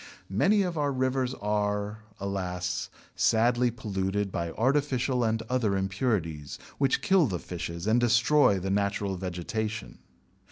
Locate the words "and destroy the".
7.85-8.71